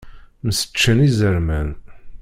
[0.47, 1.69] Mseččen izerman.